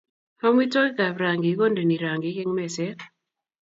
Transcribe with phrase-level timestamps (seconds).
[0.45, 2.99] Amitwogikap rangik kondeni rangik eng meset